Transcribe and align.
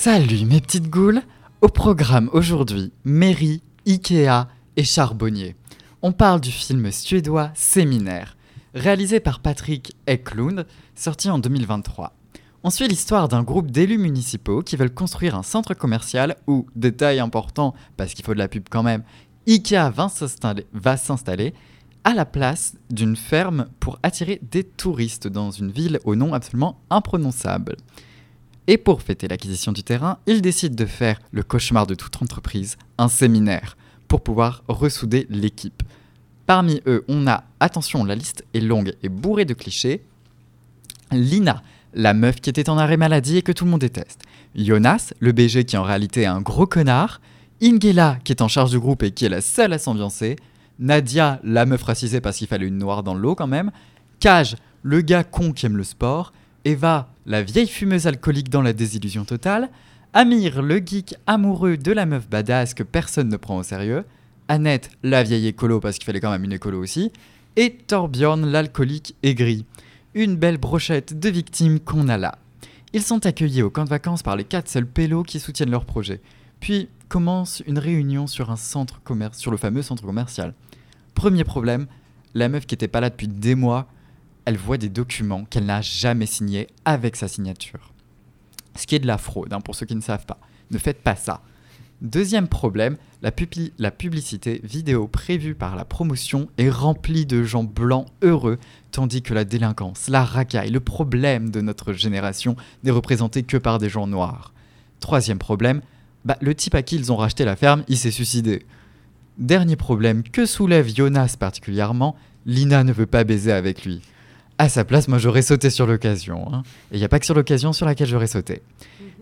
Salut 0.00 0.44
mes 0.46 0.60
petites 0.60 0.88
goules 0.88 1.22
Au 1.60 1.66
programme 1.66 2.30
aujourd'hui, 2.32 2.92
mairie, 3.02 3.64
Ikea 3.84 4.46
et 4.76 4.84
charbonnier. 4.84 5.56
On 6.02 6.12
parle 6.12 6.40
du 6.40 6.52
film 6.52 6.92
suédois 6.92 7.50
Séminaire, 7.54 8.36
réalisé 8.74 9.18
par 9.18 9.40
Patrick 9.40 9.96
Eklund, 10.06 10.68
sorti 10.94 11.28
en 11.28 11.40
2023. 11.40 12.14
On 12.62 12.70
suit 12.70 12.86
l'histoire 12.86 13.26
d'un 13.26 13.42
groupe 13.42 13.72
d'élus 13.72 13.98
municipaux 13.98 14.62
qui 14.62 14.76
veulent 14.76 14.94
construire 14.94 15.34
un 15.34 15.42
centre 15.42 15.74
commercial 15.74 16.36
où, 16.46 16.66
détail 16.76 17.18
important, 17.18 17.74
parce 17.96 18.14
qu'il 18.14 18.24
faut 18.24 18.34
de 18.34 18.38
la 18.38 18.46
pub 18.46 18.68
quand 18.70 18.84
même, 18.84 19.02
Ikea 19.48 19.90
va 19.90 20.96
s'installer 20.96 21.54
à 22.04 22.14
la 22.14 22.24
place 22.24 22.74
d'une 22.88 23.16
ferme 23.16 23.66
pour 23.80 23.98
attirer 24.04 24.38
des 24.48 24.62
touristes 24.62 25.26
dans 25.26 25.50
une 25.50 25.72
ville 25.72 25.98
au 26.04 26.14
nom 26.14 26.34
absolument 26.34 26.78
imprononçable. 26.88 27.74
Et 28.68 28.76
pour 28.76 29.00
fêter 29.00 29.28
l'acquisition 29.28 29.72
du 29.72 29.82
terrain, 29.82 30.18
ils 30.26 30.42
décident 30.42 30.76
de 30.76 30.84
faire 30.84 31.18
le 31.32 31.42
cauchemar 31.42 31.86
de 31.86 31.94
toute 31.94 32.22
entreprise, 32.22 32.76
un 32.98 33.08
séminaire, 33.08 33.78
pour 34.08 34.20
pouvoir 34.20 34.62
ressouder 34.68 35.26
l'équipe. 35.30 35.82
Parmi 36.44 36.82
eux, 36.86 37.02
on 37.08 37.26
a, 37.26 37.44
attention, 37.60 38.04
la 38.04 38.14
liste 38.14 38.44
est 38.52 38.60
longue 38.60 38.94
et 39.02 39.08
bourrée 39.08 39.46
de 39.46 39.54
clichés, 39.54 40.02
Lina, 41.10 41.62
la 41.94 42.12
meuf 42.12 42.36
qui 42.42 42.50
était 42.50 42.68
en 42.68 42.76
arrêt 42.76 42.98
maladie 42.98 43.38
et 43.38 43.42
que 43.42 43.52
tout 43.52 43.64
le 43.64 43.70
monde 43.70 43.80
déteste. 43.80 44.20
Jonas, 44.54 45.14
le 45.18 45.32
BG 45.32 45.64
qui 45.64 45.78
en 45.78 45.82
réalité 45.82 46.22
est 46.22 46.26
un 46.26 46.42
gros 46.42 46.66
connard. 46.66 47.22
Ingela, 47.62 48.18
qui 48.22 48.32
est 48.32 48.42
en 48.42 48.48
charge 48.48 48.70
du 48.70 48.78
groupe 48.78 49.02
et 49.02 49.10
qui 49.10 49.24
est 49.24 49.30
la 49.30 49.40
seule 49.40 49.72
à 49.72 49.78
s'ambiancer. 49.78 50.36
Nadia, 50.78 51.40
la 51.42 51.64
meuf 51.64 51.82
racisée 51.82 52.20
parce 52.20 52.36
qu'il 52.36 52.46
fallait 52.46 52.66
une 52.66 52.78
noire 52.78 53.02
dans 53.02 53.14
l'eau 53.14 53.34
quand 53.34 53.46
même. 53.46 53.70
Kaj, 54.20 54.56
le 54.82 55.00
gars 55.00 55.24
con 55.24 55.52
qui 55.52 55.64
aime 55.64 55.78
le 55.78 55.84
sport. 55.84 56.34
Eva, 56.68 57.08
la 57.24 57.42
vieille 57.42 57.66
fumeuse 57.66 58.06
alcoolique 58.06 58.50
dans 58.50 58.60
la 58.60 58.74
désillusion 58.74 59.24
totale, 59.24 59.70
Amir, 60.12 60.60
le 60.60 60.82
geek 60.84 61.14
amoureux 61.26 61.78
de 61.78 61.92
la 61.92 62.04
meuf 62.04 62.28
badass 62.28 62.74
que 62.74 62.82
personne 62.82 63.30
ne 63.30 63.38
prend 63.38 63.56
au 63.56 63.62
sérieux, 63.62 64.04
Annette, 64.48 64.90
la 65.02 65.22
vieille 65.22 65.46
écolo 65.46 65.80
parce 65.80 65.96
qu'il 65.96 66.04
fallait 66.04 66.20
quand 66.20 66.30
même 66.30 66.44
une 66.44 66.52
écolo 66.52 66.78
aussi, 66.78 67.10
et 67.56 67.72
Torbjorn, 67.86 68.44
l'alcoolique 68.44 69.16
aigri. 69.22 69.64
Une 70.12 70.36
belle 70.36 70.58
brochette 70.58 71.18
de 71.18 71.30
victimes 71.30 71.80
qu'on 71.80 72.06
a 72.10 72.18
là. 72.18 72.36
Ils 72.92 73.02
sont 73.02 73.24
accueillis 73.24 73.62
au 73.62 73.70
camp 73.70 73.84
de 73.84 73.88
vacances 73.88 74.22
par 74.22 74.36
les 74.36 74.44
quatre 74.44 74.68
seuls 74.68 74.86
pélos 74.86 75.22
qui 75.22 75.40
soutiennent 75.40 75.70
leur 75.70 75.86
projet. 75.86 76.20
Puis 76.60 76.90
commence 77.08 77.62
une 77.66 77.78
réunion 77.78 78.26
sur 78.26 78.54
sur 78.58 79.50
le 79.50 79.56
fameux 79.56 79.82
centre 79.82 80.04
commercial. 80.04 80.52
Premier 81.14 81.44
problème, 81.44 81.86
la 82.34 82.50
meuf 82.50 82.66
qui 82.66 82.74
était 82.74 82.88
pas 82.88 83.00
là 83.00 83.08
depuis 83.08 83.28
des 83.28 83.54
mois 83.54 83.88
elle 84.48 84.56
voit 84.56 84.78
des 84.78 84.88
documents 84.88 85.44
qu'elle 85.44 85.66
n'a 85.66 85.82
jamais 85.82 86.24
signés 86.24 86.68
avec 86.86 87.16
sa 87.16 87.28
signature. 87.28 87.92
Ce 88.76 88.86
qui 88.86 88.94
est 88.94 88.98
de 88.98 89.06
la 89.06 89.18
fraude, 89.18 89.52
hein, 89.52 89.60
pour 89.60 89.74
ceux 89.74 89.84
qui 89.84 89.94
ne 89.94 90.00
savent 90.00 90.24
pas. 90.24 90.38
Ne 90.70 90.78
faites 90.78 91.02
pas 91.02 91.16
ça. 91.16 91.42
Deuxième 92.00 92.48
problème, 92.48 92.96
la, 93.20 93.30
publicité 93.30 94.62
vidéo 94.64 95.06
prévue 95.06 95.54
par 95.54 95.76
la 95.76 95.84
promotion 95.84 96.48
est 96.56 96.70
remplie 96.70 97.26
de 97.26 97.42
gens 97.42 97.62
blancs 97.62 98.06
heureux, 98.22 98.56
tandis 98.90 99.20
que 99.20 99.34
la 99.34 99.44
délinquance, 99.44 100.08
la 100.08 100.24
racaille, 100.24 100.70
le 100.70 100.80
problème 100.80 101.50
de 101.50 101.60
notre 101.60 101.92
génération 101.92 102.56
n'est 102.84 102.90
représenté 102.90 103.42
que 103.42 103.58
par 103.58 103.78
des 103.78 103.90
gens 103.90 104.06
noirs. 104.06 104.54
Troisième 104.98 105.38
problème, 105.38 105.82
bah, 106.24 106.38
le 106.40 106.54
type 106.54 106.74
à 106.74 106.80
qui 106.80 106.96
ils 106.96 107.12
ont 107.12 107.16
racheté 107.16 107.44
la 107.44 107.56
ferme, 107.56 107.84
il 107.86 107.98
s'est 107.98 108.10
suicidé. 108.10 108.64
Dernier 109.36 109.76
problème 109.76 110.22
que 110.22 110.46
soulève 110.46 110.88
Jonas 110.88 111.36
particulièrement, 111.38 112.16
Lina 112.46 112.82
ne 112.82 112.94
veut 112.94 113.04
pas 113.04 113.24
baiser 113.24 113.52
avec 113.52 113.84
lui. 113.84 114.00
À 114.60 114.68
sa 114.68 114.84
place, 114.84 115.06
moi 115.06 115.18
j'aurais 115.18 115.42
sauté 115.42 115.70
sur 115.70 115.86
l'occasion. 115.86 116.52
Hein. 116.52 116.62
Et 116.90 116.96
il 116.96 116.98
n'y 116.98 117.04
a 117.04 117.08
pas 117.08 117.20
que 117.20 117.26
sur 117.26 117.34
l'occasion 117.34 117.72
sur 117.72 117.86
laquelle 117.86 118.08
j'aurais 118.08 118.26
sauté. 118.26 118.60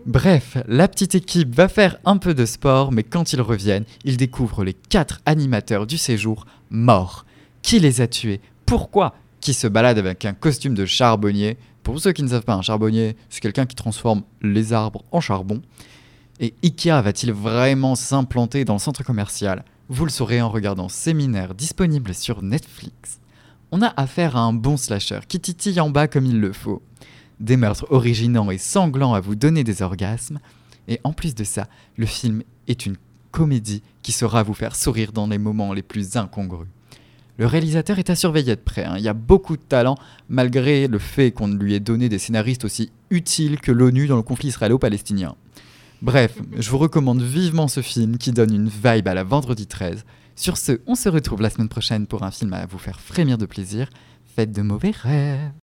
Bref, 0.07 0.57
la 0.67 0.87
petite 0.87 1.13
équipe 1.13 1.53
va 1.53 1.67
faire 1.67 1.99
un 2.05 2.17
peu 2.17 2.33
de 2.33 2.45
sport, 2.45 2.91
mais 2.91 3.03
quand 3.03 3.33
ils 3.33 3.41
reviennent, 3.41 3.85
ils 4.03 4.17
découvrent 4.17 4.63
les 4.63 4.73
quatre 4.73 5.21
animateurs 5.27 5.85
du 5.85 5.99
séjour 5.99 6.47
morts. 6.71 7.25
Qui 7.61 7.79
les 7.79 8.01
a 8.01 8.07
tués? 8.07 8.41
Pourquoi? 8.65 9.13
Qui 9.39 9.53
se 9.53 9.67
balade 9.67 9.99
avec 9.99 10.25
un 10.25 10.33
costume 10.33 10.73
de 10.73 10.85
charbonnier? 10.85 11.57
Pour 11.83 11.99
ceux 11.99 12.13
qui 12.13 12.23
ne 12.23 12.29
savent 12.29 12.43
pas, 12.43 12.55
un 12.55 12.63
charbonnier, 12.63 13.15
c'est 13.29 13.39
quelqu'un 13.39 13.67
qui 13.67 13.75
transforme 13.75 14.23
les 14.41 14.73
arbres 14.73 15.03
en 15.11 15.21
charbon. 15.21 15.61
Et 16.39 16.55
Ikea 16.63 17.01
va-t-il 17.01 17.31
vraiment 17.31 17.93
s'implanter 17.93 18.65
dans 18.65 18.73
le 18.73 18.79
centre 18.79 19.03
commercial? 19.03 19.63
Vous 19.87 20.03
le 20.03 20.11
saurez 20.11 20.41
en 20.41 20.49
regardant 20.49 20.89
Séminaire 20.89 21.53
disponible 21.53 22.13
sur 22.15 22.41
Netflix 22.41 23.19
on 23.71 23.81
a 23.81 23.93
affaire 23.97 24.35
à 24.35 24.41
un 24.41 24.53
bon 24.53 24.77
slasher 24.77 25.19
qui 25.27 25.39
titille 25.39 25.79
en 25.79 25.89
bas 25.89 26.07
comme 26.07 26.25
il 26.25 26.39
le 26.39 26.53
faut. 26.53 26.81
Des 27.39 27.57
meurtres 27.57 27.85
originaux 27.89 28.51
et 28.51 28.57
sanglants 28.57 29.13
à 29.13 29.19
vous 29.19 29.35
donner 29.35 29.63
des 29.63 29.81
orgasmes. 29.81 30.39
Et 30.87 30.99
en 31.03 31.13
plus 31.13 31.35
de 31.35 31.43
ça, 31.43 31.67
le 31.97 32.05
film 32.05 32.43
est 32.67 32.85
une 32.85 32.95
comédie 33.31 33.83
qui 34.01 34.11
saura 34.11 34.43
vous 34.43 34.53
faire 34.53 34.75
sourire 34.75 35.11
dans 35.11 35.27
les 35.27 35.37
moments 35.37 35.73
les 35.73 35.81
plus 35.81 36.15
incongrus. 36.15 36.67
Le 37.37 37.45
réalisateur 37.45 37.99
est 37.99 38.09
à 38.09 38.15
surveiller 38.15 38.55
de 38.55 38.61
près. 38.61 38.83
Hein. 38.83 38.95
Il 38.97 39.03
y 39.03 39.09
a 39.09 39.13
beaucoup 39.13 39.57
de 39.57 39.61
talent, 39.61 39.95
malgré 40.27 40.87
le 40.87 40.97
fait 40.97 41.31
qu'on 41.31 41.47
lui 41.47 41.75
ait 41.75 41.79
donné 41.79 42.09
des 42.09 42.17
scénaristes 42.17 42.65
aussi 42.65 42.91
utiles 43.11 43.59
que 43.59 43.71
l'ONU 43.71 44.07
dans 44.07 44.15
le 44.15 44.23
conflit 44.23 44.47
israélo-palestinien. 44.47 45.35
Bref, 46.01 46.37
je 46.55 46.69
vous 46.69 46.77
recommande 46.77 47.23
vivement 47.23 47.67
ce 47.67 47.81
film 47.81 48.17
qui 48.17 48.31
donne 48.31 48.53
une 48.53 48.69
vibe 48.69 49.07
à 49.07 49.15
la 49.15 49.23
vendredi 49.23 49.65
13. 49.65 50.05
Sur 50.35 50.57
ce, 50.57 50.79
on 50.85 50.93
se 50.93 51.09
retrouve 51.09 51.41
la 51.41 51.49
semaine 51.49 51.69
prochaine 51.69 52.05
pour 52.05 52.21
un 52.21 52.29
film 52.29 52.53
à 52.53 52.67
vous 52.67 52.77
faire 52.77 52.99
frémir 52.99 53.39
de 53.39 53.47
plaisir. 53.47 53.89
Faites 54.35 54.51
de 54.51 54.61
mauvais 54.61 54.91
rêves 54.91 55.51